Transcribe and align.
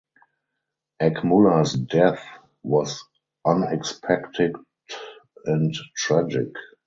Akmulla’s 0.99 1.73
death 1.75 2.25
was 2.63 3.03
unexpected 3.45 4.55
and 5.45 5.75
tragic. 5.95 6.49